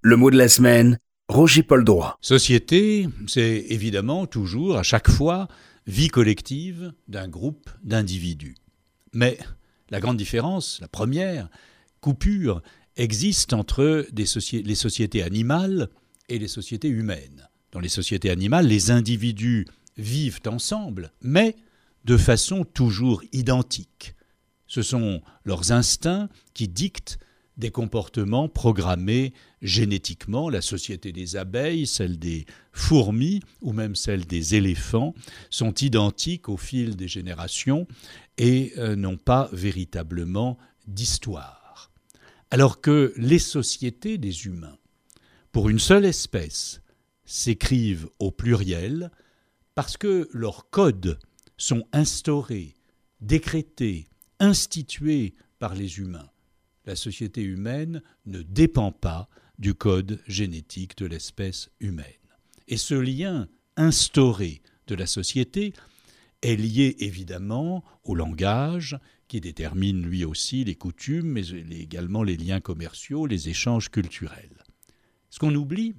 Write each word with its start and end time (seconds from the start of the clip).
Le 0.00 0.16
mot 0.16 0.30
de 0.30 0.38
la 0.38 0.48
semaine, 0.48 1.00
Roger 1.28 1.64
Paul 1.64 1.84
Droit. 1.84 2.18
Société, 2.20 3.08
c'est 3.26 3.66
évidemment 3.68 4.26
toujours, 4.26 4.78
à 4.78 4.84
chaque 4.84 5.10
fois, 5.10 5.48
vie 5.88 6.06
collective 6.06 6.92
d'un 7.08 7.26
groupe 7.26 7.68
d'individus. 7.82 8.54
Mais 9.12 9.38
la 9.90 9.98
grande 9.98 10.16
différence, 10.16 10.78
la 10.80 10.86
première 10.86 11.48
coupure, 12.00 12.62
existe 12.94 13.52
entre 13.54 14.06
les 14.14 14.74
sociétés 14.76 15.24
animales 15.24 15.88
et 16.28 16.38
les 16.38 16.46
sociétés 16.46 16.88
humaines. 16.88 17.48
Dans 17.72 17.80
les 17.80 17.88
sociétés 17.88 18.30
animales, 18.30 18.68
les 18.68 18.92
individus 18.92 19.66
vivent 19.96 20.42
ensemble, 20.46 21.10
mais 21.22 21.56
de 22.04 22.16
façon 22.16 22.64
toujours 22.64 23.24
identique. 23.32 24.14
Ce 24.68 24.82
sont 24.82 25.22
leurs 25.44 25.72
instincts 25.72 26.28
qui 26.54 26.68
dictent 26.68 27.18
des 27.58 27.70
comportements 27.70 28.48
programmés 28.48 29.34
génétiquement. 29.60 30.48
La 30.48 30.62
société 30.62 31.12
des 31.12 31.36
abeilles, 31.36 31.86
celle 31.86 32.18
des 32.18 32.46
fourmis 32.72 33.40
ou 33.60 33.72
même 33.72 33.96
celle 33.96 34.24
des 34.24 34.54
éléphants 34.54 35.14
sont 35.50 35.74
identiques 35.74 36.48
au 36.48 36.56
fil 36.56 36.96
des 36.96 37.08
générations 37.08 37.86
et 38.38 38.72
euh, 38.78 38.94
n'ont 38.96 39.16
pas 39.16 39.50
véritablement 39.52 40.56
d'histoire. 40.86 41.90
Alors 42.50 42.80
que 42.80 43.12
les 43.16 43.40
sociétés 43.40 44.16
des 44.16 44.46
humains, 44.46 44.78
pour 45.52 45.68
une 45.68 45.80
seule 45.80 46.04
espèce, 46.04 46.80
s'écrivent 47.24 48.08
au 48.20 48.30
pluriel 48.30 49.10
parce 49.74 49.96
que 49.96 50.28
leurs 50.32 50.70
codes 50.70 51.18
sont 51.56 51.84
instaurés, 51.92 52.74
décrétés, 53.20 54.06
institués 54.38 55.34
par 55.58 55.74
les 55.74 55.98
humains 55.98 56.30
la 56.88 56.96
société 56.96 57.42
humaine 57.42 58.02
ne 58.24 58.40
dépend 58.40 58.92
pas 58.92 59.28
du 59.58 59.74
code 59.74 60.22
génétique 60.26 60.96
de 60.96 61.04
l'espèce 61.04 61.68
humaine. 61.80 62.06
Et 62.66 62.78
ce 62.78 62.94
lien 62.94 63.46
instauré 63.76 64.62
de 64.86 64.94
la 64.94 65.06
société 65.06 65.74
est 66.40 66.56
lié 66.56 66.96
évidemment 67.00 67.84
au 68.04 68.14
langage 68.14 68.98
qui 69.28 69.42
détermine 69.42 70.00
lui 70.00 70.24
aussi 70.24 70.64
les 70.64 70.76
coutumes, 70.76 71.30
mais 71.30 71.46
également 71.78 72.22
les 72.22 72.38
liens 72.38 72.60
commerciaux, 72.60 73.26
les 73.26 73.50
échanges 73.50 73.90
culturels. 73.90 74.64
Ce 75.28 75.38
qu'on 75.38 75.54
oublie 75.54 75.94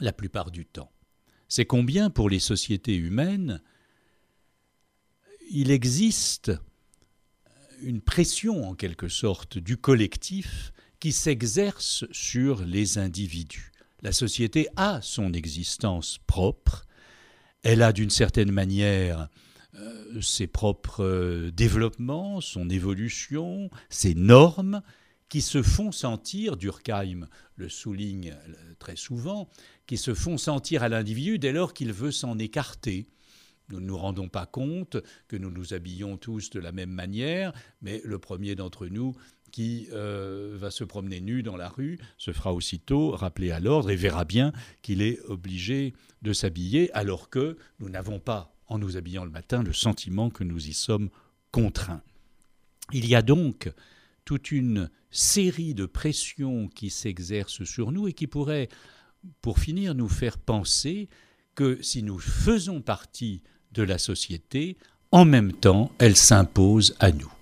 la 0.00 0.12
plupart 0.12 0.50
du 0.50 0.66
temps, 0.66 0.90
c'est 1.46 1.66
combien 1.66 2.10
pour 2.10 2.28
les 2.28 2.40
sociétés 2.40 2.96
humaines 2.96 3.62
il 5.48 5.70
existe 5.70 6.50
une 7.82 8.00
pression 8.00 8.68
en 8.68 8.74
quelque 8.74 9.08
sorte 9.08 9.58
du 9.58 9.76
collectif 9.76 10.72
qui 11.00 11.12
s'exerce 11.12 12.04
sur 12.12 12.64
les 12.64 12.98
individus. 12.98 13.72
La 14.02 14.12
société 14.12 14.68
a 14.76 15.00
son 15.02 15.32
existence 15.32 16.18
propre, 16.26 16.86
elle 17.62 17.82
a 17.82 17.92
d'une 17.92 18.10
certaine 18.10 18.50
manière 18.50 19.28
euh, 19.74 20.20
ses 20.20 20.46
propres 20.46 21.04
euh, 21.04 21.50
développements, 21.50 22.40
son 22.40 22.68
évolution, 22.68 23.70
ses 23.88 24.14
normes, 24.14 24.82
qui 25.28 25.40
se 25.40 25.62
font 25.62 25.92
sentir, 25.92 26.58
Durkheim 26.58 27.26
le 27.56 27.68
souligne 27.70 28.32
euh, 28.32 28.74
très 28.78 28.96
souvent, 28.96 29.48
qui 29.86 29.96
se 29.96 30.12
font 30.12 30.36
sentir 30.36 30.82
à 30.82 30.90
l'individu 30.90 31.38
dès 31.38 31.52
lors 31.52 31.72
qu'il 31.72 31.92
veut 31.92 32.10
s'en 32.10 32.38
écarter, 32.38 33.06
nous 33.72 33.80
ne 33.80 33.86
nous 33.86 33.96
rendons 33.96 34.28
pas 34.28 34.46
compte 34.46 34.98
que 35.28 35.36
nous 35.36 35.50
nous 35.50 35.74
habillons 35.74 36.16
tous 36.16 36.50
de 36.50 36.60
la 36.60 36.72
même 36.72 36.90
manière, 36.90 37.52
mais 37.80 38.00
le 38.04 38.18
premier 38.18 38.54
d'entre 38.54 38.86
nous 38.86 39.16
qui 39.50 39.88
euh, 39.92 40.56
va 40.58 40.70
se 40.70 40.84
promener 40.84 41.20
nu 41.20 41.42
dans 41.42 41.56
la 41.56 41.68
rue 41.68 41.98
se 42.18 42.32
fera 42.32 42.52
aussitôt 42.54 43.10
rappeler 43.10 43.50
à 43.50 43.60
l'ordre 43.60 43.90
et 43.90 43.96
verra 43.96 44.24
bien 44.24 44.52
qu'il 44.80 45.02
est 45.02 45.20
obligé 45.28 45.94
de 46.22 46.32
s'habiller, 46.32 46.92
alors 46.92 47.30
que 47.30 47.56
nous 47.78 47.88
n'avons 47.88 48.18
pas, 48.18 48.54
en 48.66 48.78
nous 48.78 48.96
habillant 48.96 49.24
le 49.24 49.30
matin, 49.30 49.62
le 49.62 49.72
sentiment 49.72 50.30
que 50.30 50.44
nous 50.44 50.68
y 50.68 50.72
sommes 50.72 51.10
contraints. 51.50 52.02
Il 52.92 53.06
y 53.06 53.14
a 53.14 53.22
donc 53.22 53.70
toute 54.24 54.50
une 54.50 54.90
série 55.10 55.74
de 55.74 55.86
pressions 55.86 56.68
qui 56.68 56.90
s'exercent 56.90 57.64
sur 57.64 57.92
nous 57.92 58.08
et 58.08 58.12
qui 58.12 58.26
pourraient, 58.26 58.68
pour 59.40 59.58
finir, 59.58 59.94
nous 59.94 60.08
faire 60.08 60.38
penser 60.38 61.08
que 61.54 61.80
si 61.82 62.02
nous 62.02 62.18
faisons 62.18 62.80
partie 62.80 63.42
de 63.74 63.82
la 63.82 63.98
société, 63.98 64.76
en 65.10 65.24
même 65.24 65.52
temps, 65.52 65.90
elle 65.98 66.16
s'impose 66.16 66.94
à 67.00 67.12
nous. 67.12 67.32